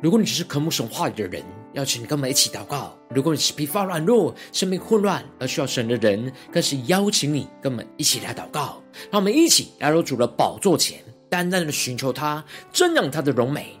[0.00, 1.44] 如果你只是渴慕神话语的人，
[1.74, 8.82] 邀请你跟我们一起祷告；如果你是疲乏软弱、生命混乱而需要神的人，更是邀请你跟我们一起来祷告。
[9.12, 10.98] 让我们一起来到主的宝座前，
[11.30, 13.80] 单单的寻求他，瞻仰他的荣美，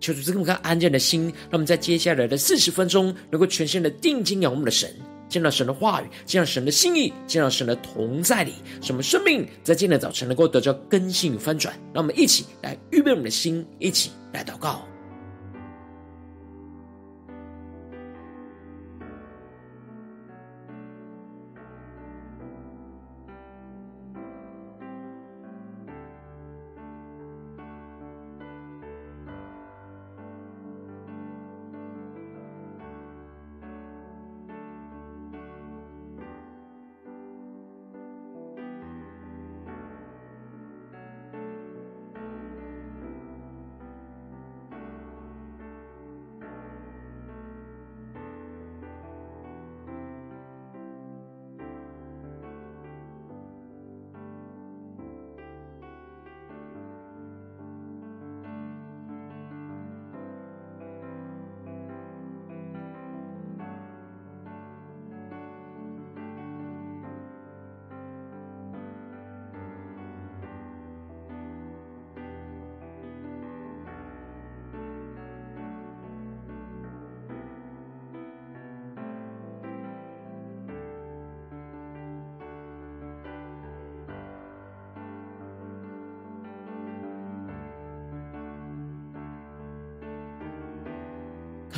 [0.00, 4.90] 求主赐给我们安静的心，让我们在接下来的四十分钟，能够全新的定睛仰望我们的神，
[5.28, 11.74] 见到神的话语，见到神的心意，见到神的同在里，什么生命在今天的早晨能够得到更新与翻转。
[11.92, 14.89] 让我们一起来预备我们的心，一起来祷告。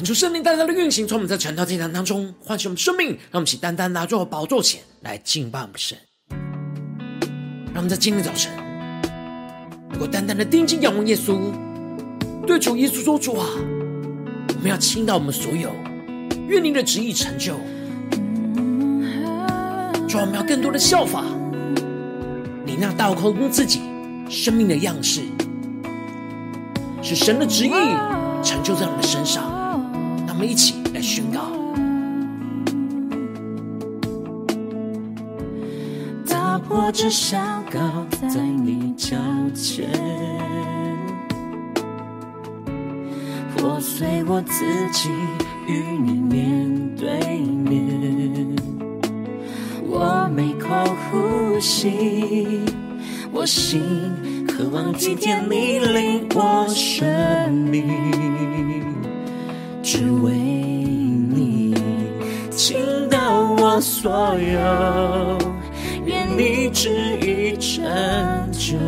[0.02, 5.96] 恳求圣灵单单的运行，从我们在晨祷祭坛当中唤醒我们生命，让我们一起单单拿作宝座前来敬拜我们神。
[7.66, 8.50] 让我们在今天早晨
[9.90, 11.38] 能够单单的定睛仰望耶稣，
[12.44, 13.46] 对主耶稣说：“主啊，
[14.48, 15.70] 我们要倾倒我们所有，
[16.48, 17.54] 愿您的旨意成就。
[20.08, 21.22] 主啊，我们要更多的效法
[22.66, 23.82] 你那倒空自己
[24.28, 25.20] 生命的样式，
[27.04, 27.70] 使神的旨意
[28.42, 29.48] 成就在我们的身上。”
[30.34, 31.40] 我们一起来宣告，
[36.26, 37.78] 打破这香膏
[38.30, 39.14] 在你脚
[39.54, 39.86] 前，
[43.54, 45.10] 破碎我自己
[45.68, 48.56] 与你面对面。
[49.86, 50.70] 我每口
[51.10, 52.62] 呼吸，
[53.30, 53.82] 我心
[54.48, 58.71] 渴望今天你领我生命。
[59.92, 61.74] 只为你
[62.50, 62.78] 倾
[63.10, 65.38] 倒我所有，
[66.06, 66.88] 愿你旨
[67.20, 67.84] 意成
[68.52, 68.78] 就。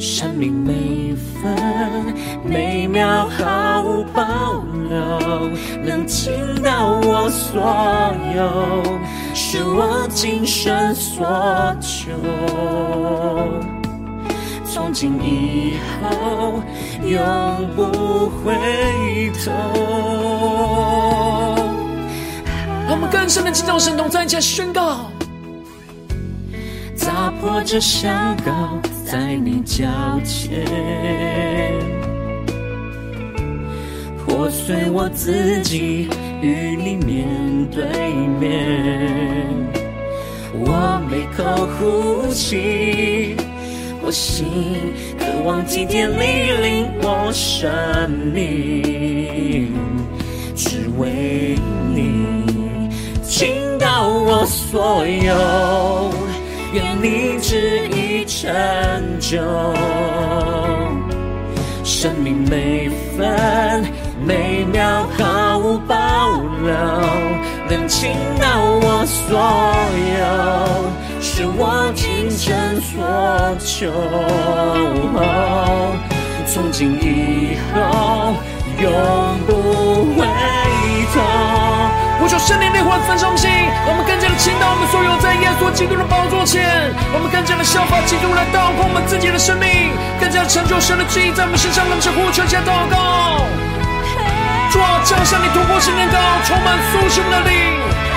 [0.00, 2.12] 生命每分
[2.44, 5.48] 每秒毫无保留，
[5.84, 7.62] 能倾倒我所
[8.34, 8.82] 有，
[9.32, 11.24] 是我今生所
[11.80, 12.10] 求。
[14.92, 16.62] 从今以后，
[17.02, 17.18] 永
[17.74, 19.50] 不回头。
[22.90, 25.10] 我们更深的进入神同在，一起宣告：
[27.00, 28.52] 打破这香膏
[29.06, 29.86] 在你脚
[30.26, 30.66] 前，
[34.26, 36.10] 破碎我自己
[36.42, 37.26] 与你面
[37.70, 39.48] 对面。
[40.52, 43.34] 我每口呼吸。
[44.04, 44.44] 我心
[45.16, 47.70] 渴望今天你领我生
[48.10, 49.72] 命，
[50.56, 51.56] 只为
[51.94, 52.34] 你
[53.22, 56.10] 倾倒我所有，
[56.72, 58.52] 愿你旨意成
[59.20, 59.38] 就。
[61.84, 63.84] 生命每分
[64.26, 65.96] 每秒毫无保
[66.64, 66.74] 留，
[67.70, 68.10] 能倾
[68.40, 68.46] 倒
[68.82, 69.38] 我所
[70.18, 70.22] 有。
[71.22, 72.50] 是我今生
[72.82, 72.98] 所
[73.62, 73.86] 求，
[76.50, 78.34] 从今以后
[78.82, 78.90] 永
[79.46, 80.26] 不回
[81.14, 81.22] 头。
[82.18, 91.86] 我求圣灵内魂焚烧我们心，我们所有在耶稣基督的宝座前，我们更加的效法基督来祷告我们自己的生命，更加成就神的旨意在我们身上。
[91.86, 93.46] 让我们呼求加祷告，
[94.74, 98.11] 主啊，降下你突破性的高，充满苏醒的灵。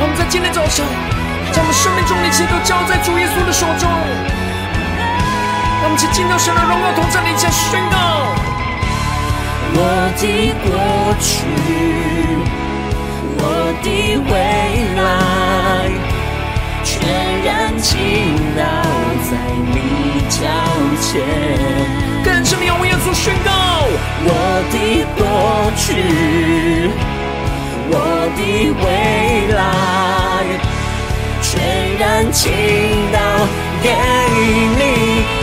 [0.00, 0.86] 我们在今天早上，
[1.52, 3.88] 将我们生命中的一切都交在主耶稣的手中。
[5.84, 7.96] 我们去进入神的荣耀同在里，前宣告
[9.74, 9.78] 我
[10.16, 10.70] 的过
[11.20, 11.44] 去。
[13.44, 13.44] 我
[13.82, 13.86] 的
[14.30, 14.32] 未
[15.02, 15.02] 来
[16.84, 16.92] 全
[17.42, 17.90] 然倾
[18.56, 18.62] 倒
[19.28, 19.30] 在
[19.72, 20.38] 你脚
[21.00, 21.10] 前，
[22.24, 23.50] 更深的要为耶稣宣告。
[24.24, 24.30] 我
[24.70, 24.74] 的
[25.18, 25.20] 过
[25.76, 25.90] 去，
[27.90, 27.94] 我
[28.36, 28.40] 的
[28.82, 28.84] 未
[29.54, 29.60] 来
[31.40, 31.50] 全
[31.98, 32.40] 然倾
[33.12, 33.18] 倒
[33.82, 33.90] 给
[34.78, 34.82] 你，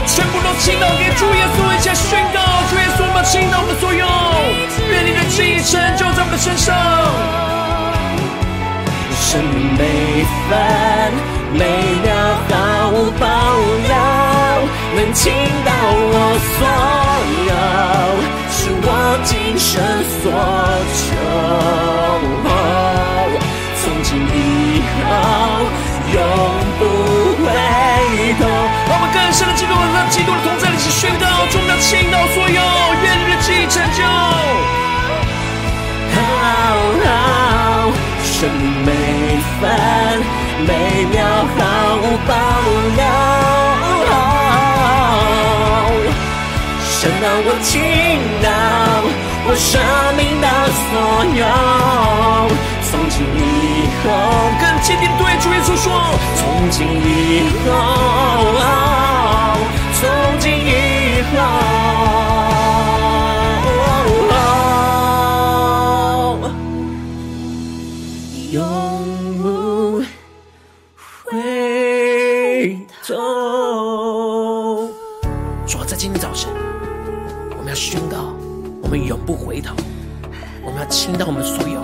[0.08, 2.40] 全部都倾倒给主耶稣，一起宣告，
[2.70, 4.06] 主耶稣，我们倾倒我们的所有，
[4.90, 6.68] 愿你的旨意成就在我们的身上。
[9.22, 10.52] 生命每分
[11.54, 11.60] 每
[12.02, 12.08] 秒
[12.50, 13.28] 毫无保
[13.86, 13.94] 留，
[14.96, 15.34] 能倾
[15.64, 15.70] 倒
[16.12, 16.14] 我
[16.58, 16.60] 所
[17.46, 17.52] 有，
[18.82, 18.86] 我
[19.26, 19.82] 今生
[20.22, 20.24] 所
[20.96, 21.02] 求。
[23.82, 24.38] 从今以
[25.00, 25.06] 后
[26.14, 26.18] 永
[26.78, 26.82] 不
[27.44, 27.48] 回
[28.40, 28.42] 头。
[28.88, 32.60] 我们更深的进入让基督的同在里，去宣告，我们要倾倒所有，
[33.04, 34.00] 愿你的旨意成就。
[36.16, 36.18] 好
[37.06, 37.08] 好，
[38.24, 38.88] 生命
[39.62, 39.62] 每。
[39.62, 39.68] 分
[40.66, 40.72] 每
[41.12, 41.18] 秒
[41.58, 41.60] 毫
[41.98, 42.32] 无保
[42.96, 43.04] 留，
[47.02, 47.80] 神让我倾
[48.44, 48.48] 倒
[49.48, 49.80] 我生
[50.18, 50.92] 命的所
[51.40, 51.42] 有，
[52.84, 54.06] 从今以后
[54.60, 55.88] 更坚定对主耶稣说，
[56.36, 57.08] 从今以
[57.64, 57.68] 后，
[59.94, 60.02] 从
[60.40, 61.38] 今以后。
[68.52, 68.58] 永
[69.42, 70.04] 不
[81.26, 81.84] 我们要倾倒我们所有。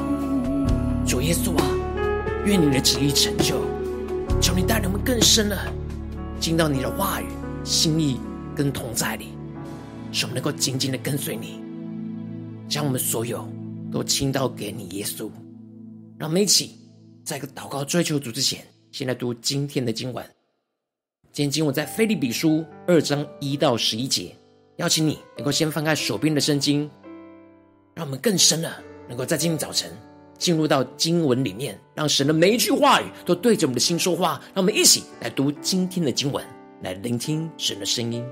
[1.06, 1.66] 主耶稣啊，
[2.46, 3.62] 愿你的旨意成就。
[4.42, 5.58] 求你带领我们更深的
[6.40, 7.26] 进到你的话语、
[7.64, 8.20] 心意
[8.56, 9.30] 跟同在里，
[10.12, 11.60] 使我们能够紧紧的跟随你，
[12.70, 13.48] 将我们所有
[13.92, 15.30] 都倾倒给你，耶稣。
[16.18, 16.76] 让我们一起
[17.24, 20.26] 在一个祷告追求主之前，先来读今天的经文。
[21.34, 24.34] 今天经文在腓利比书二章一到十一节。
[24.78, 26.90] 邀请你能够先翻开手边的圣经。
[27.94, 29.92] 让我们更深了能够在今天早晨
[30.38, 34.42] 进入到经文里面，让神的每一句话语都对着我们的心说话。
[34.54, 36.44] 让我们一起来读今天的经文，
[36.82, 38.26] 来聆听神的声音。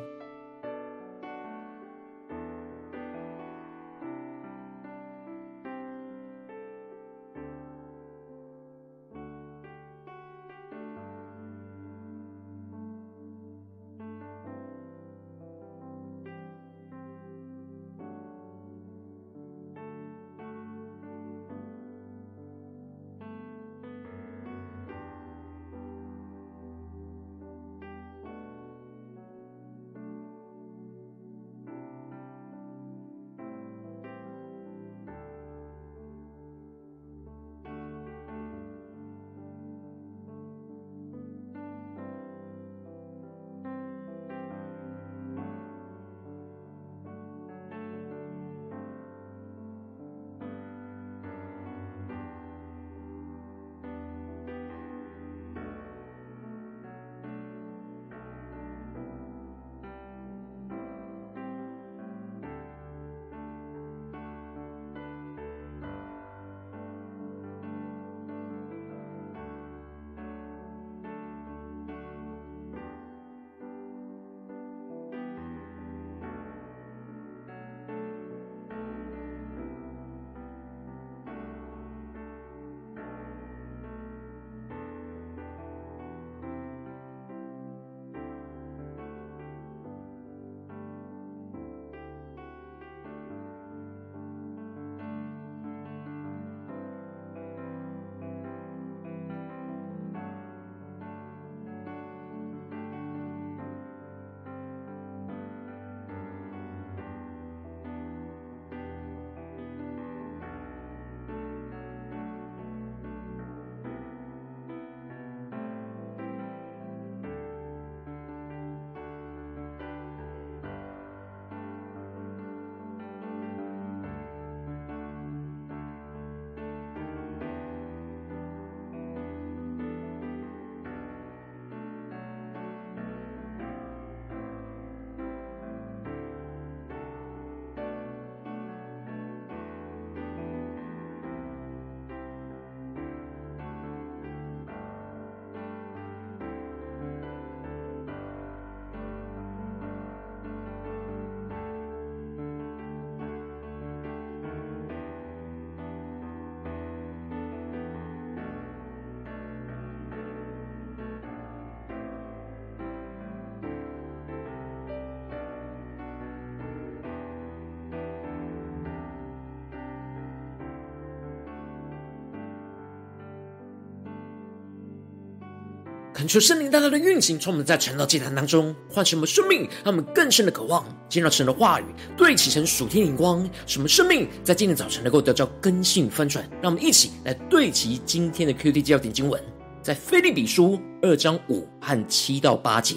[176.24, 181.84] 恳求圣灵大大的运行，从我们在晨祷祭坛当中唤醒我们生命，让我们更深的渴望见到神的话语，
[182.16, 186.50] 对齐成属天灵光，什么生命在今天早晨能够得到更新翻转。
[186.62, 189.38] 让我们一起来对齐今天的 QT 焦点经文，
[189.82, 192.96] 在腓立比书二章五和七到八节，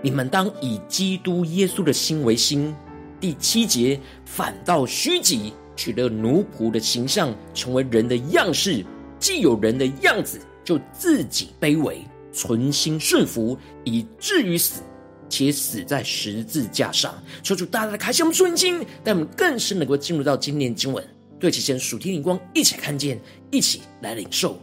[0.00, 2.72] 你们当以基督耶稣的心为心。
[3.20, 8.86] 第七节，反倒虚己，取了奴仆的形象，成为人的样式，
[9.18, 12.00] 既有人的样子，就自己卑微。
[12.34, 14.82] 存心顺服，以至于死，
[15.28, 17.14] 且死在十字架上。
[17.42, 21.02] 求主大大的开启我们属灵心，带我们更深能够进入到今天经文，
[21.38, 24.58] 对齐神属天灵光，一起看见，一起来领受。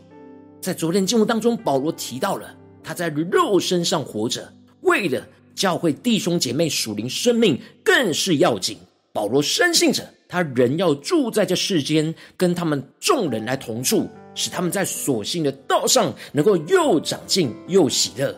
[0.60, 5.26] 在昨天经文当中，保罗提到了他在肉身上活着，为了
[5.56, 8.78] 教会弟兄姐妹属灵生命更是要紧。
[9.14, 14.10] 保罗深信着，他仍要住在这世间，跟他们众人来同住。
[14.34, 18.36] 使他们在所信的道上能够又长进又喜乐。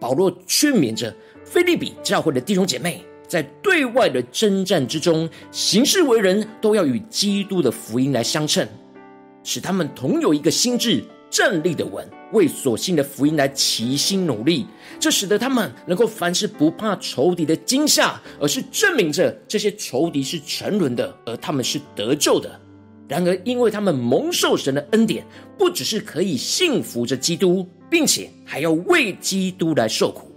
[0.00, 8.66] 保罗劝勉着腓利比教会的弟兄姐妹，在对外的征战之中，行事为人都要与基督的福音来相称，
[9.42, 14.66] 使他们同有一个心智，站立的稳，为所信的福音来齐心努力。
[15.00, 22.60] 这使得他们能够凡事不怕仇敌的惊吓，而是证明着这些仇敌是沉沦的，而他们是得救的。
[23.14, 25.24] 然而，因为他们蒙受神的恩典，
[25.56, 30.32] 不只是可以信服着基督，并且还要为基督来受苦。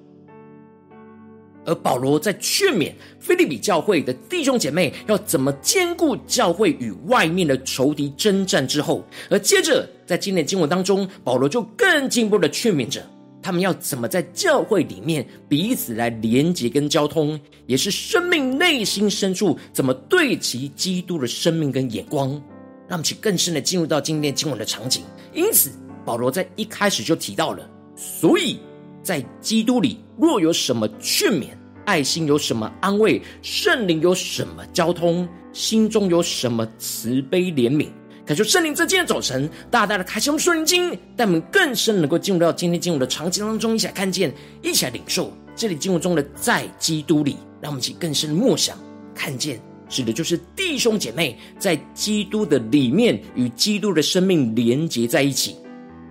[1.65, 13.03] 而保罗在劝勉腓利比教会的弟兄姐妹要怎么兼顾教会与外面的仇敌征战之后，而接着在今天的经文当中，保罗就更进一步的劝勉着
[13.41, 22.39] 他们要怎么在教会里面彼此来连接跟交通，也是生命内心深处怎么对齐基督的生命跟眼光。
[22.87, 25.03] 让我们去更深的进入到今天经文的场景。
[25.33, 25.71] 因此，
[26.05, 28.59] 保罗在一开始就提到了，所以
[29.03, 31.49] 在基督里若有什么劝勉，
[31.85, 37.87] 爱心有什么安慰，圣灵有什么交通，心中有什么慈悲怜悯，
[38.25, 48.77] 感谢圣灵在今天早晨大大的开启我们属灵心，带我们更深能够进入到今天经文的场景当中，一起来看见，一起来领受这里经文中的在基督里，让我们去更深的默想
[49.13, 49.59] 看见。
[49.89, 55.55] 指的就是弟兄姐妹在基督的里面与基督的生命连结在一起，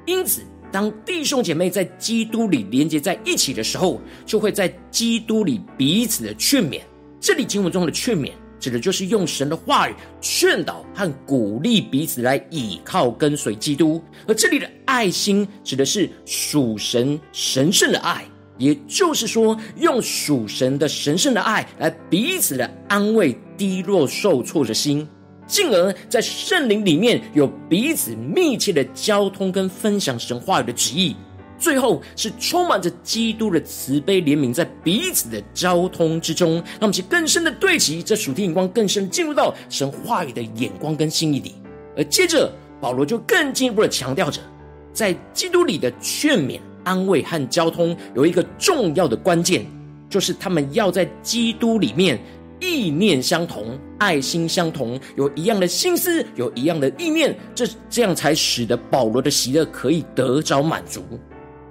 [0.07, 0.43] 因此，
[0.73, 6.81] 当弟兄姐妹在基督里连结在一起的时候，就会在基督里彼此的劝勉。
[7.21, 8.31] 这里经文中的劝勉，
[8.61, 18.25] 指的就是用神的话语劝导和鼓励彼此来倚靠跟随基督；而这里的爱心，指的是属神神圣的爱。
[18.59, 25.07] 也就是说，用属神的神圣的爱来彼此的安慰低落受挫的心，
[25.47, 31.15] 进而在圣灵里面有彼此密切的交通跟分享神话语的旨意。
[31.59, 41.55] 最后是充满着基督的慈悲怜悯，在彼此的交通之中，让我们去更深的对齐这属天眼光，更深进入到神话语的眼光跟心意里。
[41.97, 44.39] 而接着保罗就更进一步的强调着，
[44.93, 46.61] 在基督里的劝勉。
[46.87, 49.67] 安慰和交通有一个重要的关键，
[50.09, 52.19] 就是他们要在基督里面
[52.61, 61.03] 意念相同、爱心相同，有一样的心思，有一样的意念，这这样才使得保罗的喜乐可以得着满足。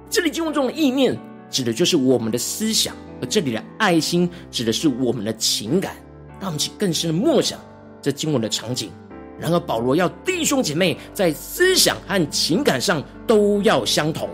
[0.09, 1.17] 这里经文中的意念
[1.49, 5.95] 指的就是我们的思想，而这里的爱心指的是我们的情感。
[6.37, 7.57] 让我们去更深的默想
[8.01, 8.91] 这经文的场景。
[9.39, 14.29] 然而，保罗要弟兄姐妹在思想和情感上都要相同。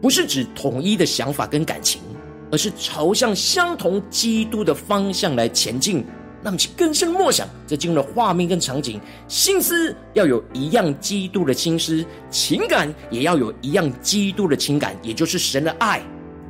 [0.00, 2.00] 不是指统一的想法跟感情，
[2.50, 6.04] 而是朝向相同基督的方向来前进。
[6.42, 16.00] 那么，请更深默想这经文的画面跟场景，心思要有一样基督的心思，情感也要有一样基督的情感，也就是神的爱。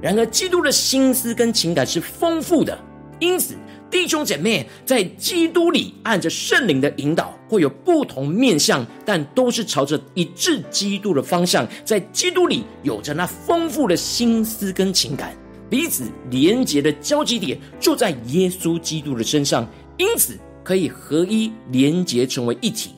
[0.02, 2.78] 然而，基督的心思跟情感是丰富的，
[3.20, 3.54] 因此。
[3.88, 11.66] 弟兄姐妹在基督里按着圣灵的引导，会有不同面向，但都是朝着一致基督的方向。
[11.84, 15.36] 在基督里有着那丰富的心思跟情感，
[15.70, 19.66] 彼此连结的交集点就在耶稣基督的身上，
[19.98, 22.90] 因此可以合一连结成为一体。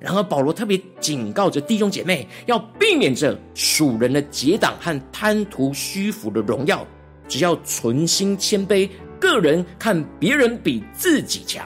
[0.00, 6.84] 然而保罗特别警告着弟兄姐妹，要避免着属人的结党和贪图虚浮的荣耀，
[7.28, 8.88] 只要存心谦卑。
[9.22, 11.64] 个人看别人比自己强，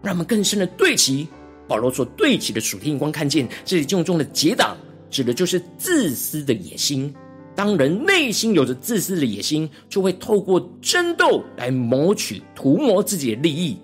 [0.00, 1.26] 让我们更深的对齐
[1.66, 4.76] 保罗所对齐的属天光，看见这里经文中的结党，
[5.10, 7.12] 指的就是自私的野心。
[7.56, 13.76] 当人内心有着自私的野心，就会透过争斗来谋取、图谋自己的利益。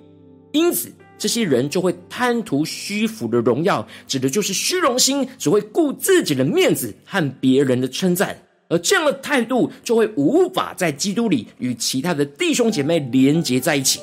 [0.53, 8.39] 因此，这些人就会贪图虚浮的荣耀，指的就是虚荣心，只会顾自己的面子和别人的称赞。
[8.69, 14.01] 而这样的态度就会无法在基督里与其他的弟兄姐妹连结在一起。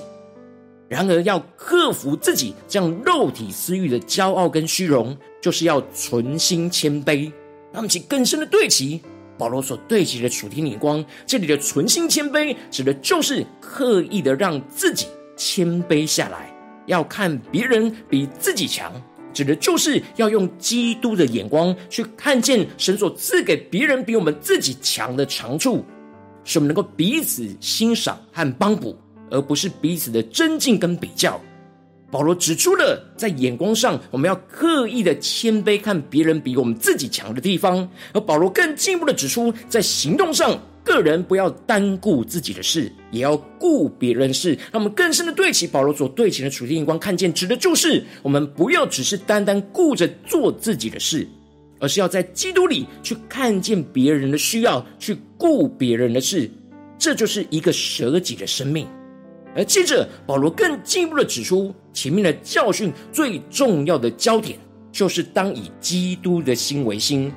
[0.87, 7.31] 然而，要克服自己这样肉体私欲的骄傲跟虚荣，就是要存心谦卑。
[7.71, 9.01] 让我们起更深的对齐
[9.37, 11.03] 保罗所对齐的属天眼光。
[11.25, 16.53] 这里的存心谦卑，指的就是刻意的让自己谦卑下来，
[16.87, 18.91] 要看别人比自己强。
[19.33, 25.83] 指的就是要用基督的眼光去看见神所赐给别人比我们自己强的长处，
[26.43, 28.97] 使我们能够彼此欣赏和帮补，
[29.29, 31.39] 而不是彼此的尊敬跟比较。
[32.11, 40.61] 保罗指出了在眼光上，我们要刻意的谦卑，看别人比我们自己强的地方；而保罗更进一步的指出，在行动上。
[40.83, 44.57] 个人不要单顾自己的事，也要顾别人事。
[44.71, 51.25] 让我们更深的对齐保罗所对齐的处天眼光，看见指的就是我们不要只是单单顾着做自己的事，
[51.79, 56.49] 而是要在基督里去看见别人的需要，去顾别人的事。
[56.97, 58.87] 这就是一个舍己的生命。
[59.55, 64.57] 而接着保罗更进一步的指出，前面的教训最重要的焦点，
[64.91, 67.31] 就是当以基督的心为心。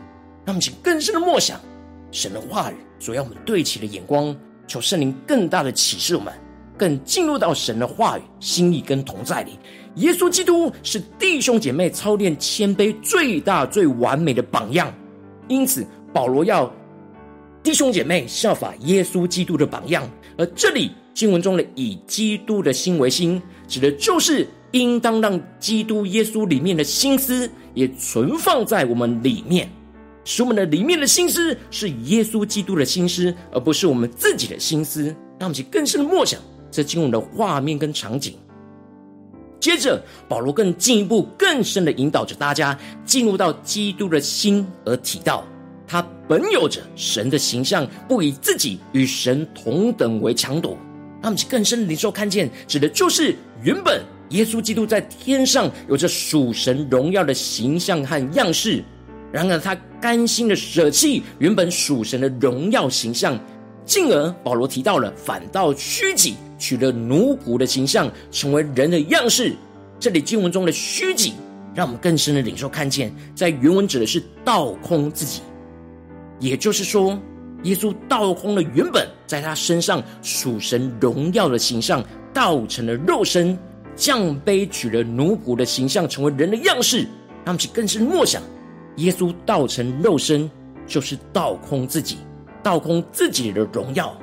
[0.44, 1.60] 让我们请更深的默想
[2.10, 2.74] 神的话语。
[3.00, 4.34] 所要我们对齐的眼光，
[4.66, 6.32] 求圣灵更大的启示我们，
[6.78, 9.58] 更进入到神的话语、心意跟同在里。
[9.96, 14.92] 耶稣基督是弟兄姐妹操练谦卑最大、最完美的榜样。
[15.48, 16.72] 因此，保罗要
[17.62, 20.08] 弟兄姐妹效法耶稣基督的榜样。
[20.38, 29.70] 而这里经文中的“以基督的心为心”，指的就是应当让基督耶稣里面的心思也存放在我们里面。
[30.24, 35.14] 使我们的里面的心思是耶稣基督的心思，而不是我们自己的心思。
[35.38, 38.34] 让我们去更深的默想这经文的画面跟场景。
[39.60, 45.44] 接着，保罗更进一步、更深的引导着大家进入到基督的心，而提到
[45.86, 50.76] 他本有着神的形象，不以自己与神同等为强夺。
[51.24, 58.84] 让我们更深的领受看见，指的就是原本耶稣基督在天上有着属神荣耀的形象和样式。
[59.32, 63.40] 然而，他甘心的舍弃原本属神的荣耀形象，
[63.86, 69.56] 进而保罗提到了，反倒虚己，取了奴仆的形象，成为人的样式。
[69.98, 71.32] 这里经文中的虚己，
[71.74, 75.40] 让我们更深的领受看见，在原文指的是倒空自己，
[76.38, 77.18] 也就是说，
[77.64, 83.58] 耶稣倒空了原本在他身上属神荣耀的形象，道成了肉身，
[83.96, 87.06] 降卑取了奴仆的形象，成为人的样式。
[87.44, 88.42] 他们去更深默想。
[88.96, 90.50] 耶稣道成肉身，
[90.86, 92.18] 就是倒空自己，
[92.62, 94.16] 倒空自己的荣耀。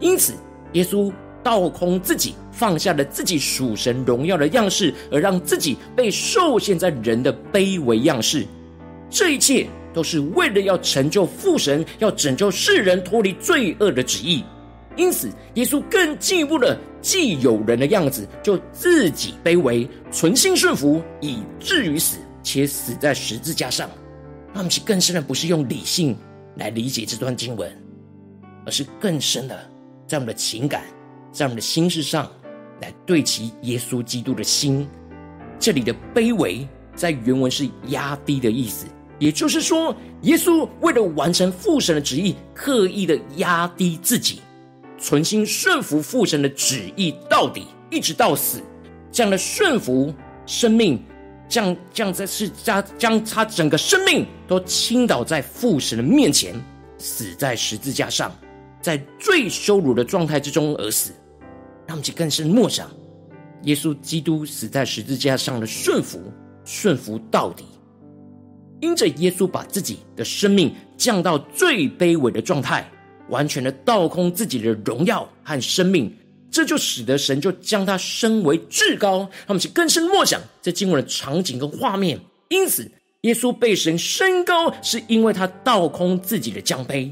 [0.00, 0.32] 因此，
[0.72, 8.46] 耶稣倒空自己，放下了自己属神荣耀的样式，而让自己被受限在人的卑微样式。
[9.10, 14.44] 这一切都是为了要成就父神要拯救世人脱离罪恶的旨意。
[14.94, 23.88] 因此，耶稣更进一步的，既有人的样子，就自己卑微，存心顺服，以至于死，且死在十字架上。
[24.52, 26.14] 让我们去更深的，不是用理性
[26.56, 27.70] 来理解这段经文，
[28.66, 29.58] 而是更深的，
[30.06, 30.82] 在我们的情感，
[31.32, 32.30] 在我们的心事上
[32.82, 34.86] 来对齐耶稣基督的心。
[35.58, 38.86] 这里的卑微，在原文是压低的意思，
[39.18, 44.40] 也就是说，耶稣为了完成父神的旨意，刻意的压低自己，
[44.98, 48.60] 存心顺服父神的旨意到底，一直到死。
[49.10, 50.12] 这样的顺服，
[50.46, 51.02] 生命。
[51.48, 56.52] 将将在是将将他整个生命都倾倒在父神的面前，
[56.98, 58.36] 死在十字架上，
[58.82, 61.12] 在最羞辱的状态之中而死。
[61.86, 62.90] 让我们去更深默想，
[63.62, 66.20] 耶稣基督死在十字架上的顺服，
[66.64, 67.64] 顺服到底。
[68.80, 72.88] 因着耶稣把自己的生命降到最卑微的状态，
[73.28, 76.14] 完全的倒空自己的荣耀和生命。
[76.50, 82.18] 这就使得神就将他升为至高，让我们是更深默想这经文的场景跟画面。
[82.48, 82.90] 因此，
[83.22, 87.10] 耶稣被神升高，是因为他倒空自己的降卑，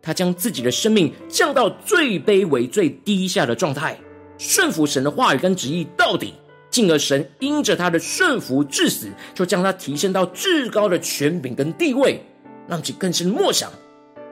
[0.00, 3.98] 他将自己的生命降到最卑微、最低下的状态，
[4.38, 6.32] 顺服神的话语跟旨意到底，
[6.76, 12.20] 进而神因着他的顺服至死，就将他提升到至高的权柄跟地位，
[12.68, 13.72] 让其更深默想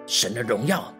[0.07, 0.95] 神的荣耀。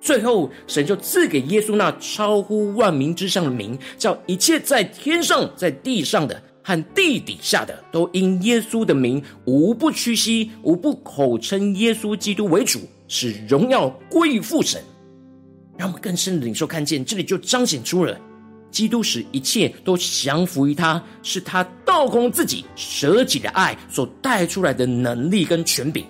[0.00, 14.82] 最后，神就赐给耶稣那超乎万名之上的名，叫一切在天上、在地上的和地底下的，都因耶稣的名，无不屈膝，无不口称耶稣基督为主，使荣耀归于父神。
[15.76, 18.18] 让我们更深的领受看见，这里就彰显出了
[18.70, 26.04] 基督使一切都降服于他，是他倒空自己、舍己的爱所带出来的能力跟权柄。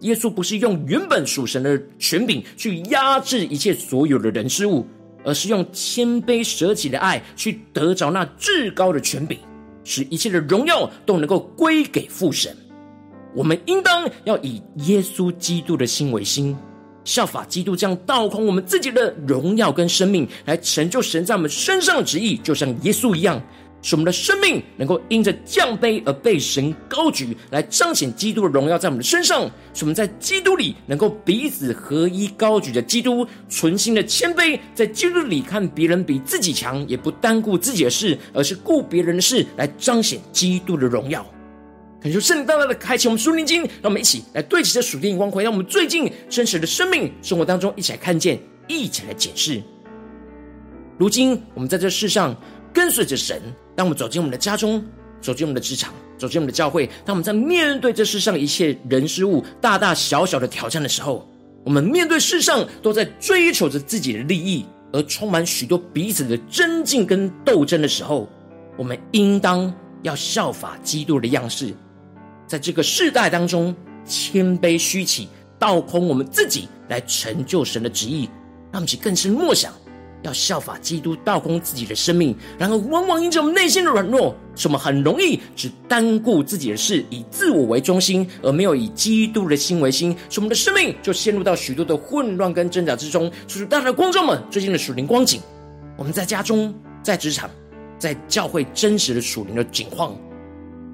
[0.00, 4.86] 耶稣不是用原本属神的权柄去压制一切所有的人事物，
[5.24, 9.36] 而是用谦卑舍己的爱去得着那至高的权柄，
[9.82, 12.56] 使一切的荣耀都能够归给父神。
[13.34, 16.56] 我们应当要以耶稣基督的心为心，
[17.08, 23.42] 效法基督这样倒空我们自己的荣耀跟生命，来成就神在我们身上的旨意，就像耶稣一样。
[23.80, 29.50] 使我们的生命能够因着降卑而被神高举，来彰显基督的荣耀在我们的身上。
[29.72, 41.24] 使我们在基督里能够彼此合一，高举着基督，存心的谦卑，在基督里看别人比自己强，也不单顾自己的事，而是顾别人的事，来彰显基督的荣耀。
[42.00, 49.60] 恳求圣灵大大的开启我们属灵经，让我们一起来对齐这属天眼光，回到我们最近真实的生命生活当中，一起来看见，一起来检视。
[50.96, 52.36] 如今我们在这世上
[52.72, 53.42] 跟随着神。
[53.74, 54.84] 当我们走进我们的家中，
[55.20, 61.28] 走进我们的职场，走进我们的教会，当我们在面对这世上一切人事物大大小小的挑战的时候，
[61.64, 68.28] 我们面对世上都在追求着自己的利益，而充满许多彼此的争竞跟斗争的时候，
[68.76, 71.72] 我们应当要效法基督的样式，
[72.48, 73.72] 在这个世代当中
[74.04, 78.28] 谦卑虚起，倒空我们自己，来成就神的旨意，
[78.72, 79.72] 让我们更深默想。
[80.22, 93.30] 要效法基督，倒空自己的生命，然而往往因着我们内心的软弱，使我们很容易只单顾自己的事，以自我为中心，而没有以基督的心为心，使我们的生命就陷入到许多的混乱跟挣扎之中。
[93.46, 95.40] 所以，大家的观众们，最近的属灵光景，
[95.96, 97.48] 我们在家中、在职场、
[97.96, 100.18] 在教会真实的属灵的景况，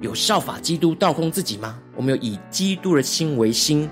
[0.01, 1.79] 有效法基督倒空自己吗？
[1.95, 3.89] 我们有以基督的心为心，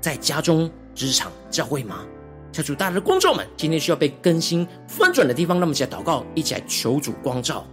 [0.00, 2.04] 在家中、职场、教会吗？
[2.52, 7.66] 求主，大家的光照们，今天需要被更新翻转的地方，那么一起来祷告，一起来求主光照。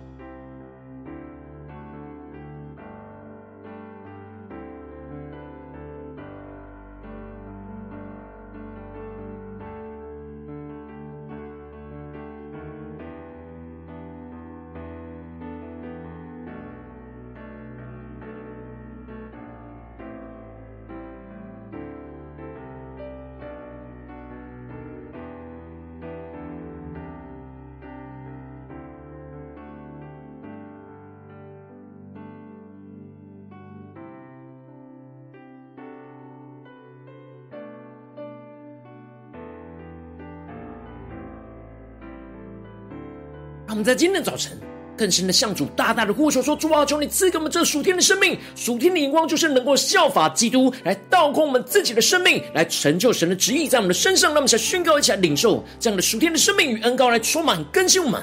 [43.83, 44.57] 在今天的早晨，
[44.95, 54.29] 更深的向主大大的呼求说：“主啊，求你赐给我们这属天的生命，属天的眼光，就是能够效法基督，来倒空我们自己的生命，来成就神的旨意在我们的身上。
[54.29, 58.21] 让我们一起来宣告，一起来领受这样的属天的生命与恩膏，来充满更新我们。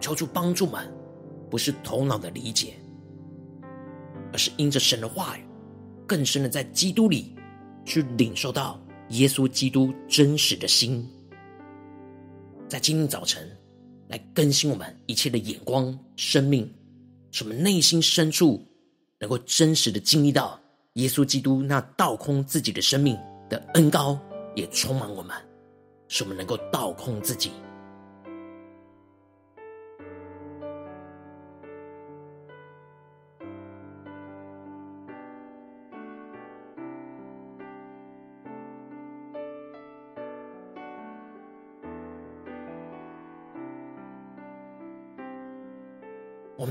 [0.00, 0.92] 求主帮助们，
[1.50, 2.74] 不是头脑的理解，
[4.32, 5.44] 而是因着神的话语。”
[6.06, 7.34] 更深的在基督里
[7.84, 11.06] 去领受到耶稣基督真实的心，
[12.68, 13.46] 在今天早晨
[14.08, 16.70] 来更新我们一切的眼光、生命，
[17.30, 18.62] 使我们内心深处
[19.18, 20.58] 能够真实的经历到
[20.94, 24.18] 耶稣基督那倒空自己的生命的恩膏，
[24.54, 25.36] 也充满我们，
[26.08, 27.50] 使我们能够倒空自己。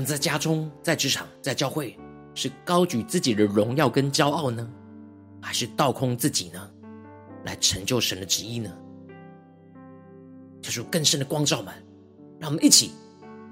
[0.04, 1.96] 在家中、在职场、在教会，
[2.34, 4.68] 是高举自己的荣耀跟骄傲呢，
[5.40, 6.70] 还是倒空自己呢，
[7.44, 8.70] 来成就神的旨意呢？
[10.62, 11.72] 求主更深的光照们，
[12.38, 12.90] 让我们一起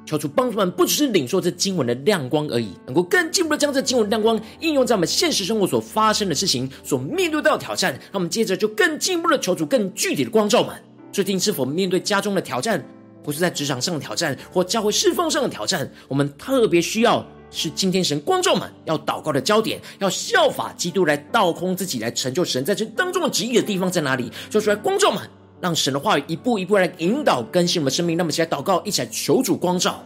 [0.06, 7.92] 求主帮助们，不只是领受这经文的亮光而已，能够更进一步的将这经文的亮光应用在我们现实生活所发生的事情、所面对到的挑战。
[7.92, 10.74] 让我们接着就更进一步的求主更具体的光照们，
[11.12, 12.84] 最近是否面对家中的挑战？
[13.22, 24.30] 不是在职场上的挑战，或教会侍奉上的挑战，我们特别需要是今天神光照们要祷告的焦点，要效法基督来倒空自己，来成就神在这当中的旨意的地方在哪里？
[24.50, 25.22] 说出来，光照们，
[25.60, 28.16] 让神的话语一步一步来引导更新我们的生命。
[28.16, 30.04] 那么，起来祷告，一起来求主光照。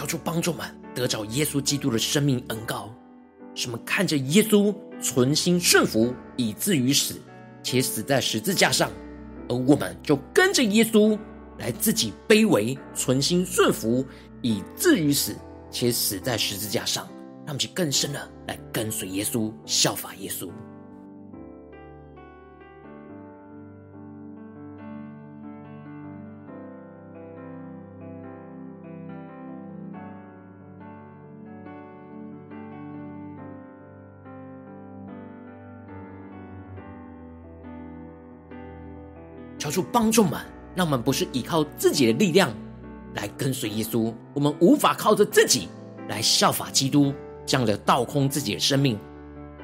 [0.00, 2.90] 求主帮助们得着耶稣基督的生命恩膏，
[3.54, 7.16] 使我们看着耶稣存心顺服，以至于死，
[7.62, 8.90] 且死在十字架上，
[9.46, 11.18] 而我们就跟着耶稣
[11.58, 14.02] 来自己卑微，存心顺服，
[14.40, 15.36] 以至于死，
[15.70, 17.06] 且死在十字架上，
[17.44, 20.48] 让我们更深的来跟随耶稣，效法耶稣。
[39.70, 40.40] 求主帮助们，
[40.74, 42.52] 让我们不是依靠自己的力量
[43.14, 45.68] 来跟随耶稣，我们无法靠着自己
[46.08, 47.14] 来效法基督，
[47.46, 48.98] 这样的倒空自己的生命。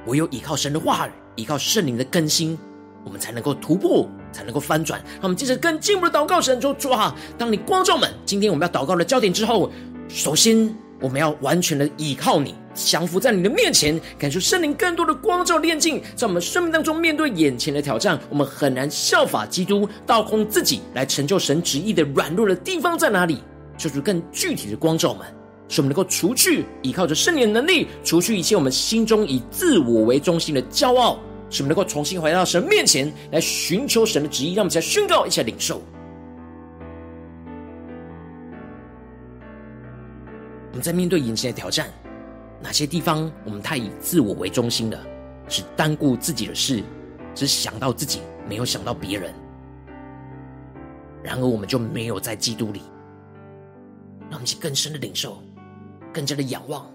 [0.06, 2.56] 唯有依靠神的话语，依靠圣灵的更新，
[3.04, 5.00] 我们才能够突破，才能够翻转。
[5.14, 9.70] 让我们接着更进一步的祷告神，说主啊，当你光照们，今天我们要祷告的焦点之后，
[10.08, 10.74] 首先。
[10.98, 23.42] 我们要完全的依靠你，降服在你的面前，感受圣灵更多的光照炼净，在我们生命当中面对眼前的挑战，我们很难效法基督，倒空自己来成就神旨意的软弱的地方在哪里？
[23.78, 25.26] 求主更具体的光照我们，
[25.68, 31.18] 使我们能够除去依靠着圣灵的能力，除去一切我们心中以自我为中心的骄傲，
[31.50, 35.82] 使我们能够重新回到神面前来寻求神的旨意，让我们再宣告一下领受。
[40.70, 41.88] 我们在面对眼前的挑战，
[42.62, 44.98] 哪些地方我们太以自我为中心了，
[45.46, 46.82] 只单顾自己的事，
[47.34, 49.32] 只想到自己，没有想到别人。
[51.22, 52.82] 然而，我们就没有在基督里，
[54.22, 55.42] 让我们去更深的领受，
[56.12, 56.90] 更加的仰望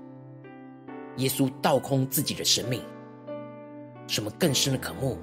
[1.18, 2.82] 耶稣倒空自己的生命，
[4.08, 5.18] 什么更深的渴慕，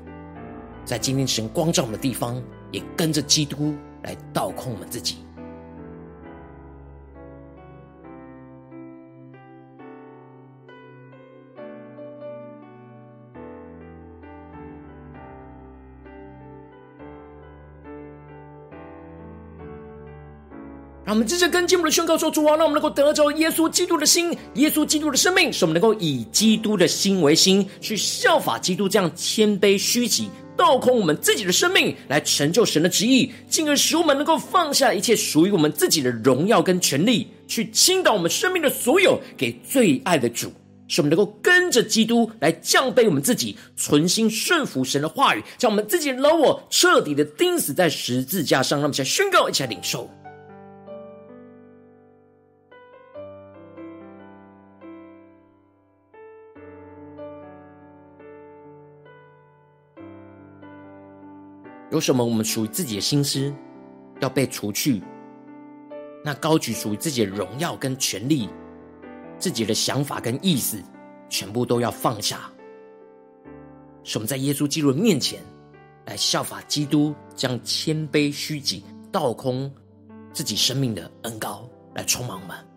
[0.85, 5.17] 在今天神光照我们的地方，也跟着基督来倒空我们自己。
[21.09, 40.53] 让我们接着跟进我们的宣告说：主啊，让我们能够得着耶稣基督的心，耶稣基督的生命，使我们能够以基督的心为心，去效法基督这样谦卑虚己，倒空我们自己的生命，来成就神的旨意，进而使我们能够放下一切属于我们自己的荣耀跟权力，去倾倒我们生命的所有给最爱的主，
[40.89, 48.79] 使我们能够跟着基督来降卑我们自己，存心顺服神的话语，将我们自己的老我彻底的钉死在十字架上。
[48.79, 50.07] 让我们一起来宣告，一起来领受。
[61.99, 63.53] 有什么我们属于自己的心思
[64.21, 65.03] 要被除去？
[66.25, 68.49] 那高举属于自己的荣耀跟权力，
[69.37, 70.81] 自己的想法跟意思，
[71.29, 72.49] 全部都要放下。
[74.05, 75.43] 使我们在耶稣基督面前
[76.07, 79.69] 来效法基督，将谦卑虚己、倒空
[80.33, 82.68] 自己生命的恩膏来充满我们。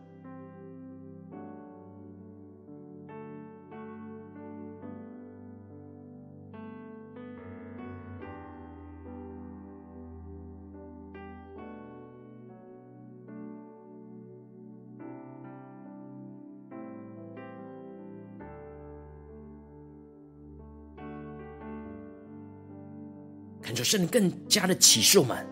[23.92, 25.46] 甚至更加的启示我们，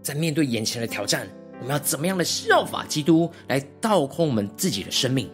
[0.00, 1.26] 在面对眼前的挑战，
[1.58, 5.28] 我们要怎么样的效法基督，来倒空我们自己的生命，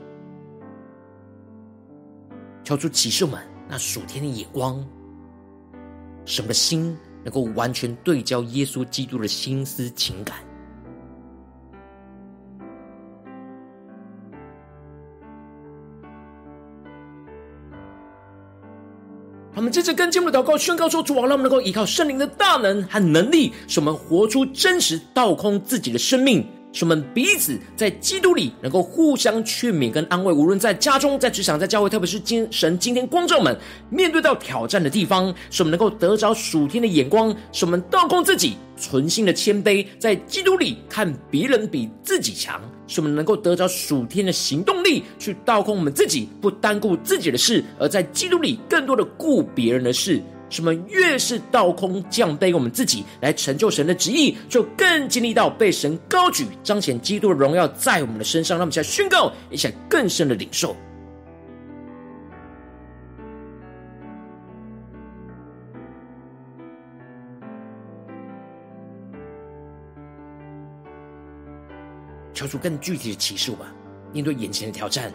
[2.65, 4.83] 求出启示我们那属天的眼光，
[6.25, 10.39] 什么心能够完全对焦耶稣基督的心思情感。
[19.59, 26.47] 我们接着跟进我们的祷告，宣告说：“主啊，让我们能够依靠圣灵的大能和能力，使我们活出真实，倒空自己的生命。”
[26.79, 33.59] 使我们彼此在基督里能够互相劝勉跟安慰，无论在家中、在职场、在教会，特别是今神今天光照们
[33.91, 50.23] 面对到挑战的地方，使我们能够得着属天的眼光，使我们倒空自己，存心的谦卑，在基督里看别人比自己强，使我们能够得着属天的行动力，去倒空我们自己，不单顾自己的事，而在基督里更多的顾别人的事。
[50.51, 58.57] 什么越是倒空降卑我们自己来成就神的旨意，就更经历到被神高举，彰显基督的荣耀在我们的身上。
[58.59, 60.75] 让我们现在宣告一下更深的领受。
[72.33, 73.75] 求出更具体的启示吧。
[74.13, 75.13] 面对眼前的挑战，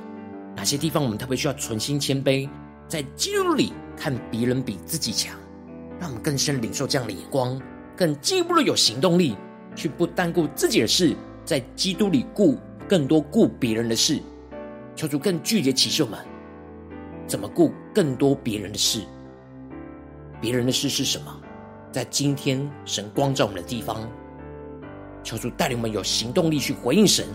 [0.55, 2.47] 哪些地方我们特别需要存心谦卑，
[2.87, 5.35] 在基督里看别人比自己强，
[5.99, 7.59] 让我们更深领受这样的眼光，
[7.95, 9.35] 更进一步的有行动力，
[9.75, 14.19] 去不单顾自己的事，在基督里顾更多顾别人的事。
[14.95, 16.19] 求主更具体启示我们，
[17.25, 19.01] 怎么顾更多别人的事？
[20.39, 21.39] 别人的事是什么？
[21.91, 24.07] 在今天神光照我们的地方，
[25.23, 27.25] 求主带领我们有行动力去回应神。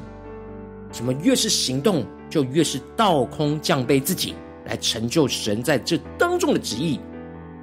[0.93, 4.35] 什么越是行动，就越是倒空降卑自己，
[4.69, 7.01] 来成就神在这当中的旨意。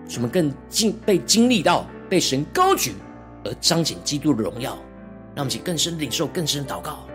[0.08, 2.94] 什么更经被经历到被神高举
[3.44, 4.78] 而彰显基督的荣耀，
[5.34, 7.08] 让我们去更深领受、更深祷告。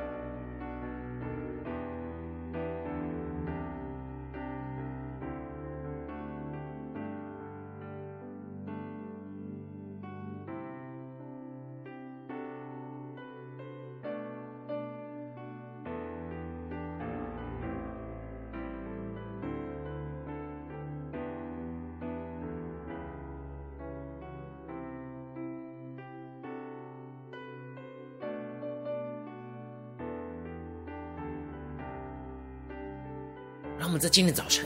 [34.01, 34.65] 在今天早晨，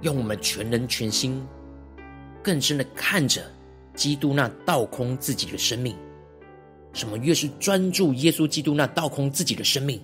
[0.00, 1.46] 用我们全人全心，
[2.42, 3.44] 更深的看着
[3.94, 5.94] 基督那倒空自己的生命。
[6.94, 10.00] 什么越是专注耶稣基督那倒空自己的生命，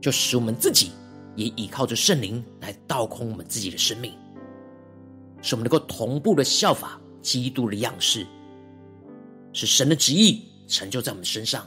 [0.00, 0.90] 就使我们自己
[1.36, 4.14] 也依靠着圣灵来倒空我们自己的生命，
[5.42, 8.26] 使我们能够同步的效法基督的样式，
[9.52, 11.66] 使神的旨意成就在我们身上。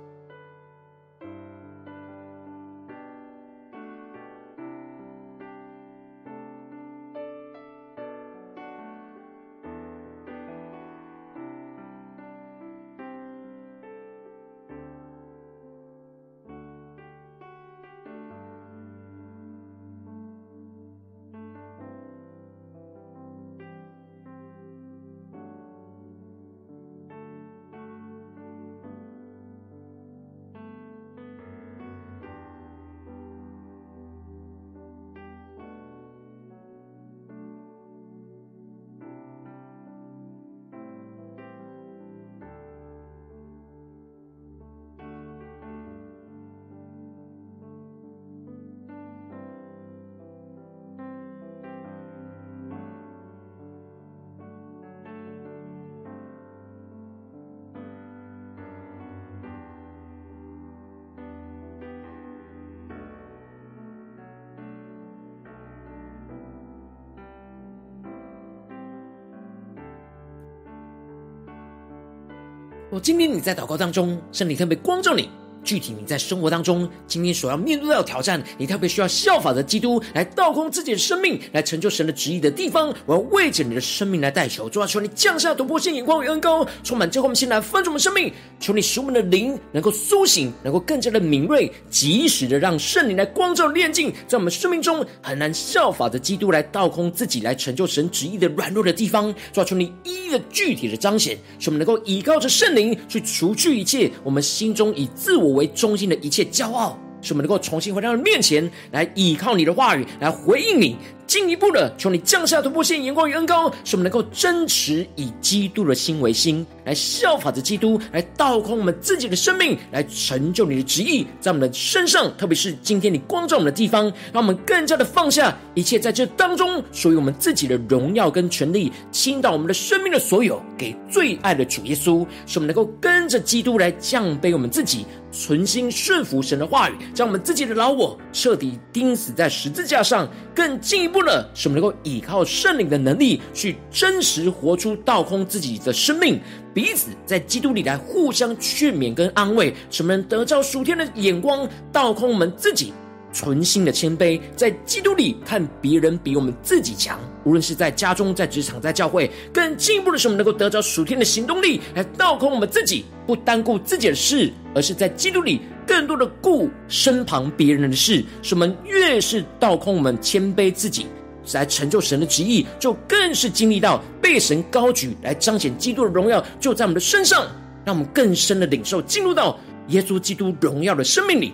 [72.93, 75.29] 我今天你在祷告当中，圣灵特别光照你。
[75.71, 110.97] 具体你在生活当中今天所要面对到的挑战，你特别需要效法的基督来倒空自己的生命，来成就神的旨意的地方，我要为着你的生命来代求，主啊，求你降下突破性眼光与恩膏，充满教会我们心来翻转我们生命，求你使我们的灵能够苏醒，能够更加的敏锐，及时的让圣灵来光照炼净，在我们生命中很难效法的基督来倒空自己，来成就神旨意的软弱的地方，主啊，求你一一的具体的彰显，使我们能够依靠着圣灵去除去一切我们心中以自我为为中心的一切骄傲，使我们能够重新回到你面前来倚靠你的话语，来回应你。
[111.27, 122.29] 进一步的，求你降下突破性眼光与恩膏，使我们能够真实以基督的心为心，来效法着基督，来倒空我们自己的生命，来成就你的旨意在我们的身上。
[122.35, 140.27] 特别是今天你光照我们的地方，让我们更加的放下一切在这当中属于我们自己的荣耀跟权力，倾倒我们的生命的所有给最爱的主耶稣，使我们能够跟着基督来降卑我们自己，存心顺服神的话语，将我们自己的老我彻底钉死在十字架上。
[140.53, 146.39] 更进一步的，使我们能够依靠圣灵的能力，去真实活出倒空自己的生命，
[146.73, 152.91] 彼此在基督里来互相劝勉跟安慰，使我们得着属天的眼光，倒空我们自己，
[153.33, 157.19] 存心的谦卑，在基督里看别人比我们自己强。
[157.43, 165.61] 无论是在家中、在职场、在教会，更进一步的是我们能够得着属天的行动力，来倒空我们自己，不单顾自己的事，而是在基督里。
[165.87, 171.07] 更多的顾身旁别人的事，使我们越是倒空我们谦卑自己，
[171.53, 177.45] 来成就神的旨意，就更是经历到被神高举，来彰显基督的荣耀，就在我们的身上，
[177.83, 181.51] 让我们更深的领受，进入到耶稣基督荣耀的生命里，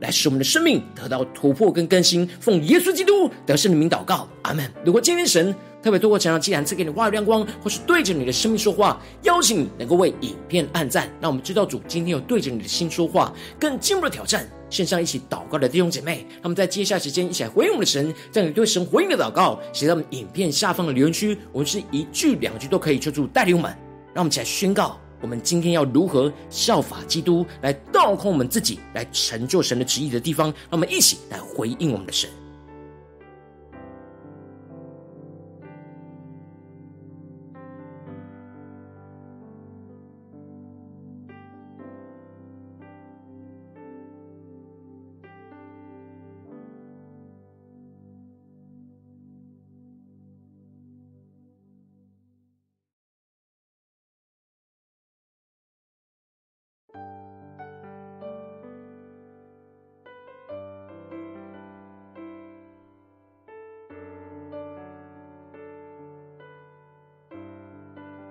[0.00, 2.26] 来使我们的生命得到突破跟更新。
[2.40, 4.70] 奉耶稣基督得胜的名祷告，阿门。
[4.84, 14.46] 如果今天神特别透过这样，既然赐给你话语亮光，或是对着你的生命说话，邀请你能够为影片按赞，让我们知道主今天有对着你的心说话，更进一步的挑战。
[14.68, 23.68] 线上一起祷告的弟兄姐妹，他们在接下时间一起来回应我们的神，将你对神回应的祷告写在我们影片下方的留言区，我们是一句两句都可以，求主带领我们，
[24.14, 32.28] 让我们一起来宣告，我们今天要如何效法基督，来倒空我们自己，来成就神的旨意的地方，让我们一起来回应我们的神。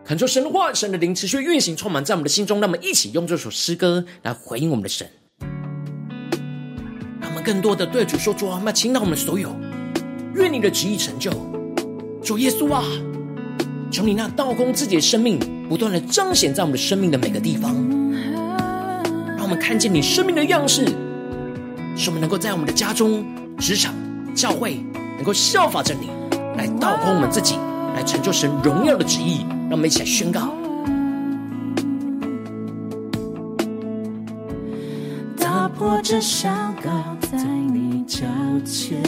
[0.09, 2.59] 恳求神的话，神的灵持续运行，充满在我们的心中。
[2.59, 5.07] 让我们一起用这首诗歌来回应我们的神，
[7.21, 9.55] 让我们更多的对主说：主啊，我们要倾倒我们所有，
[10.33, 11.29] 愿你的旨意成就。
[12.23, 12.83] 主耶稣啊，
[13.91, 15.37] 求你那倒空自己的生命，
[15.69, 17.71] 不断的彰显在我们的生命的每个地方，
[19.37, 20.87] 让我们看见你生命的样式，
[21.95, 23.23] 使我们能够在我们的家中、
[23.59, 23.93] 职场、
[24.33, 24.83] 教会，
[25.17, 26.09] 能够效法着你，
[26.57, 27.57] 来倒空我们自己，
[27.93, 29.45] 来成就神荣耀的旨意。
[29.69, 30.51] 让我们一起来宣告，
[35.37, 36.49] 打破这小
[36.83, 36.89] 高
[37.21, 38.25] 在你脚
[38.65, 38.99] 前，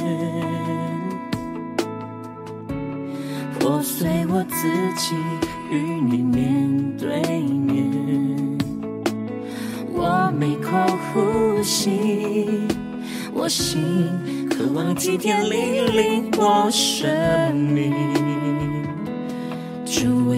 [3.60, 5.16] 破碎我自己
[5.72, 7.90] 与你面对面。
[9.92, 10.78] 我每口
[11.12, 12.68] 呼吸，
[13.34, 13.82] 我心
[14.48, 17.92] 渴望今天莅临我生命。
[19.94, 20.38] 只为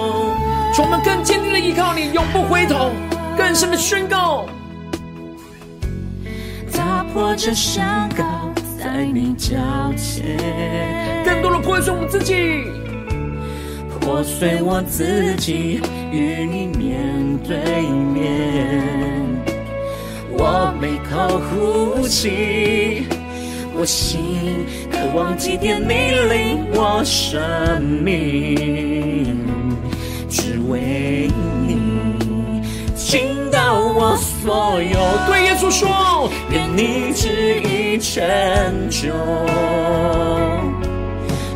[0.73, 2.91] 从我们更坚定的依靠你，永不回头，
[3.37, 4.45] 更深的宣告。
[6.71, 8.23] 打破这山高
[8.79, 9.57] 在你脚
[9.97, 10.37] 前，
[11.25, 12.63] 更多的破碎我们自己，
[13.99, 17.81] 破碎我自己，与你面对
[18.13, 18.81] 面。
[20.31, 23.05] 我每口呼吸。
[23.73, 29.37] 我心渴望祭奠你领我生命，
[30.31, 31.29] 只为
[31.67, 31.77] 你
[32.95, 34.97] 倾倒我所有。
[35.27, 38.23] 对耶稣说，愿你旨意成
[38.89, 39.11] 就，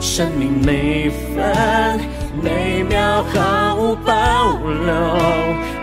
[0.01, 2.01] 生命每分
[2.43, 4.93] 每秒毫无保留，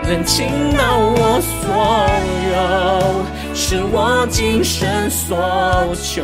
[0.03, 0.45] 能倾
[0.77, 1.73] 倒我所
[2.53, 2.53] 有。
[3.55, 5.35] 是我今生所
[5.95, 6.21] 求，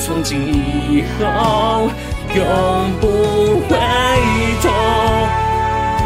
[0.00, 1.88] 从今以后
[2.34, 3.76] 永不回
[4.62, 4.68] 头。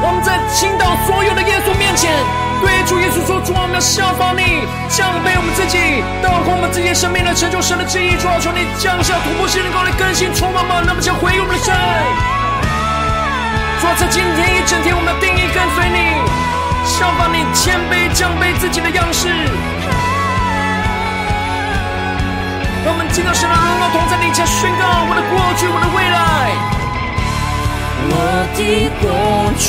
[0.03, 2.13] 我们在倾倒所有的耶稣面前，
[2.61, 8.17] 对主耶稣说：“主，我们要效法你，降卑我们自己，倒空我们自己的生命来成就神的旨意。
[8.17, 10.83] 主啊，求你降下突破性的高来更新充满吧。
[10.87, 11.75] 那么，将回应我们的神。
[13.81, 15.99] 主啊，在今天一整天，我们要定义跟随你。”
[16.85, 19.27] 效法你谦卑降卑自己的样式，
[22.85, 26.19] 我们见到神的荣耀同在你前宣告我的过去，我的未来。
[28.07, 28.13] 我
[28.55, 28.59] 的
[29.01, 29.05] 过
[29.59, 29.67] 去，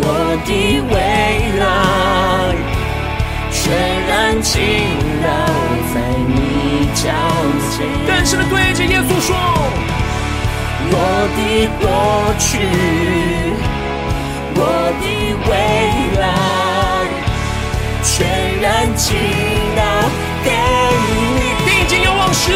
[0.00, 0.06] 我
[0.46, 0.50] 的
[0.90, 0.94] 未
[1.60, 1.62] 来，
[3.50, 3.60] 全
[4.08, 4.10] 然
[4.42, 4.50] 倾
[5.22, 5.26] 倒
[5.92, 5.94] 在
[6.26, 6.30] 你
[6.94, 7.00] 脚
[7.70, 7.74] 前。
[8.06, 9.30] 更深的对着耶稣说，
[10.90, 10.94] 我
[11.36, 11.40] 的
[11.80, 11.84] 过
[12.38, 12.46] 去。
[14.54, 14.58] 我
[15.00, 15.04] 的
[15.48, 15.50] 未
[16.20, 16.22] 来
[18.02, 18.10] 全
[18.60, 19.71] 然倾。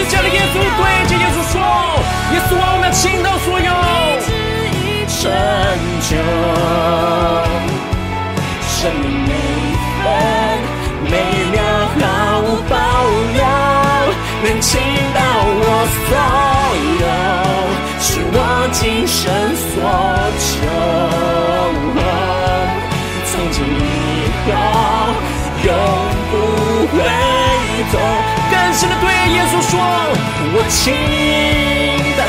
[0.07, 1.55] 仰望十架的耶稣，对着耶稣说
[2.33, 3.71] ：“耶稣啊，我们要倾倒所有，
[5.09, 5.21] 成
[6.07, 6.11] 就
[8.69, 9.31] 生命每
[10.03, 10.05] 分
[11.11, 11.13] 每
[11.51, 11.55] 秒
[11.99, 12.01] 毫
[12.41, 12.75] 无保
[13.35, 13.41] 留，
[14.45, 14.71] 能倾
[15.15, 15.19] 倒
[15.59, 15.63] 我
[16.07, 16.09] 所
[17.01, 17.05] 有。”
[17.99, 18.35] 是我
[18.73, 19.17] 今生
[19.57, 19.75] 所
[20.39, 20.55] 求，
[23.27, 24.53] 从今以后
[25.65, 25.69] 永
[26.31, 26.33] 不
[26.95, 26.99] 回
[27.93, 27.95] 头。
[28.77, 29.81] 深的对耶稣说。
[30.53, 30.95] 我倾
[32.17, 32.21] 倒，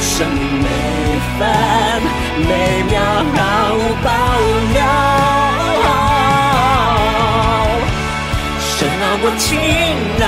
[0.00, 0.66] 生命每
[1.38, 1.40] 分
[2.48, 2.50] 每
[2.88, 2.92] 秒
[3.34, 3.36] 毫
[3.74, 4.06] 无保
[4.72, 4.78] 留。
[8.60, 9.42] 神啊，我倾
[10.18, 10.24] 倒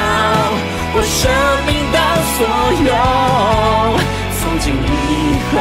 [0.95, 1.21] 我生
[1.67, 1.97] 命的
[2.35, 2.39] 所
[2.85, 2.93] 有，
[4.41, 5.09] 从今以
[5.51, 5.55] 后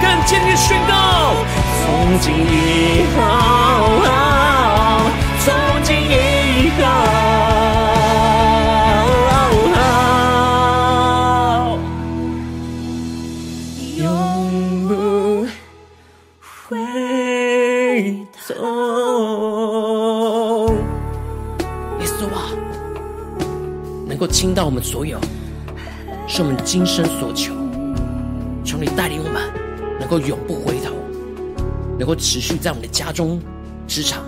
[0.00, 0.90] 更坚定宣告，
[2.02, 3.20] 从今以后，
[5.44, 6.82] 从今以后，
[13.98, 14.02] 永
[14.88, 15.44] 不
[16.40, 16.78] 回
[18.48, 18.48] 头。
[21.98, 22.48] 耶稣啊，
[24.06, 25.20] 能够倾倒我们所有，
[26.26, 27.52] 是我们今生所求。
[28.64, 29.42] 求你带领我们，
[29.98, 30.69] 能够永不回。
[32.00, 33.38] 能够持续在我们的家中、
[33.86, 34.24] 职场、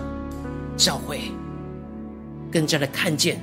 [0.77, 1.21] 教会，
[2.51, 3.41] 更加的看见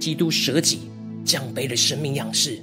[0.00, 0.90] 基督舍己
[1.22, 2.58] 降卑的生命样式。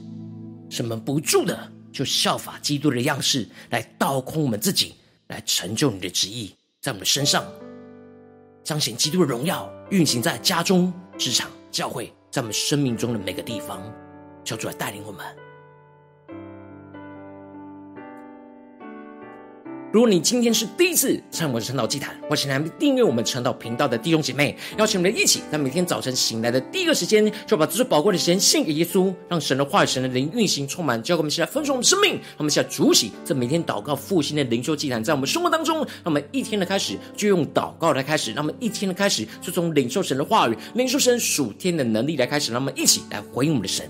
[0.67, 4.95] 使我们不住的就效法基督的样式，来倒空我们自己，
[5.27, 7.45] 来成就你的旨意，在我们身上
[8.63, 12.11] 彰显基督的荣耀，运行在家中、职场、教会。
[12.31, 13.79] 在我们生命中的每个地方，
[14.43, 15.40] 求主来带领我们。
[19.91, 32.11] 如果你今天是第一次参与我们的晨祷祭坛，或是还没订阅我们晨祷频道的弟兄姐妹，邀请我们一起在每天早晨醒来的第一个时间，就把最宝贵的时间献给耶稣，让神的话语、神的灵运行充满，交给我们，一起来分盛我们生命。
[32.13, 43.89] 让我们一起来主起这每天祷告复兴的灵修祭坛，在我们生活当中，让我们一天的开始就用祷告来开始，让我们一天的开始就从领受神的话语、领受神属天的能力来开始，让我们一起来回应我们的神。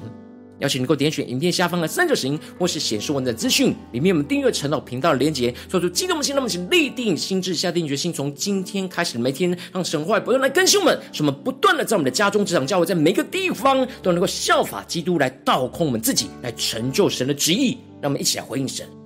[0.61, 17.77] 邀请能够点选影片下方的三角形，或是显示文字资讯里面，我们订阅陈老频道的连接，做出激动的心，那么请立定心智，下定决心，从今天开始的每天，让神话不断来更新我们，使我们不断的在我们的家中、职场、教会，在每个地方都能够效法基督，来倒空我们自己，来成就神的旨意。
[18.01, 19.00] 让我们一起来回应神。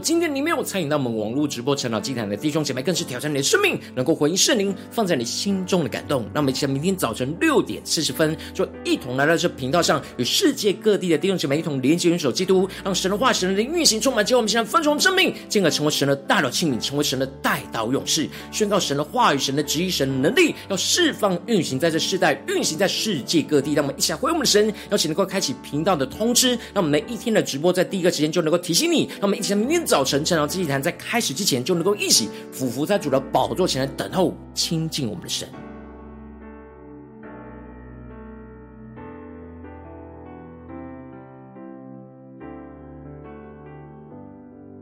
[0.00, 6.22] 今天你没有参与到我们网络直播晨祷祭坛的弟兄姐妹，更是挑战你的生命，能够回应圣灵放在你心中的感动。
[6.34, 14.24] 让我们一起在明天早晨六点四十分，就一同来到这频道上，与世界各地的弟兄姐妹一同连接、元首基督，让神的话、神的灵运行充满。
[14.24, 23.72] 结果我们现在分盛生命，进而成为神的代祷器皿，成为神的代祷勇士，宣告神的话语、神的旨意、神的能力，要释放、运行在这世代，运行在世界各地。
[23.72, 29.08] 让我们一起来回应我们的神，邀请能够开启频道的通知，让我们每一天的直播在第一个时间就能够提醒你。
[29.12, 29.85] 让我们一起在明天。
[29.86, 35.48] 早晨，晨祷祭坛在开始之前，就能够一起俯伏在主的宝座前来等候亲近我们的神。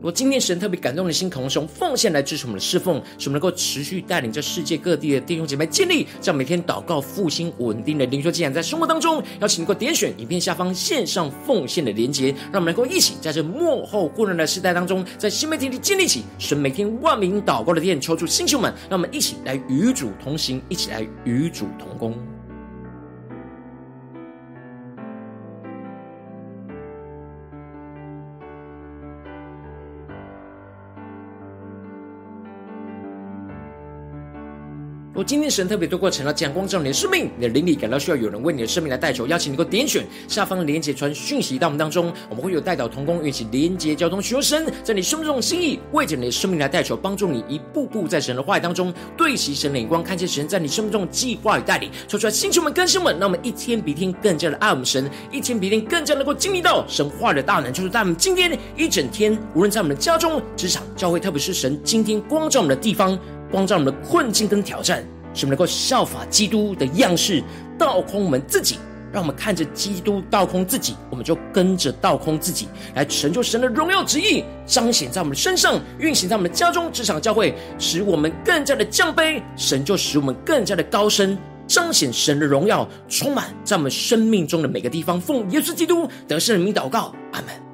[0.05, 22.15] 我今天神特别感动的心，可能是用奉献来支持我们的侍奉，使我们能够持续带领着世界各地的弟兄姐妹建立这样每天祷告复兴稳定的灵修祭坛，在生活当中，邀请你能够点选影片下方线上奉献的连结，让我们能够一起在这幕后混乱的时代当中，在新媒体里建立起神每天万名祷告的殿，抽出星球们，让我们一起来与主同行，一起来与主同工。
[35.15, 63.17] 我今天神特别透过晨祷讲光照你的生命，你的灵里感到需要有人为你的生命来代求，邀请你能够点选下方连结传讯息到我们当中，我们会有代祷同工，运行连结交通，学生在你生命中的心意，为着你的生命来代求，帮助你一步步在神的话语当中对齐神的眼光，看见神在你生命中的计划与带领，说出来星球们更新们，让我们一天比一天更加的爱我们神，一天比一天更加能够经历到神话的大能，就是在我们今天一整天，无论在我们的家中、职场、教会，特别是神今天光照我们的地方。
[63.51, 67.43] 光照我们的困境跟挑战，使我们能够效法基督的样式，
[67.77, 68.77] 倒空我们自己，
[69.11, 81.37] 让我们看着基督倒空自己，我们就跟着倒空自己，来成就神的荣耀旨意，彰显在我们身上，运行在我们家中、职场、教会，使我们更加的降卑，神就使我们更加的高升，
[81.67, 85.19] 彰显神的荣耀，充满在我们生命中的每个地方。
[85.19, 87.64] 奉耶稣基督得胜的名祷告，阿门。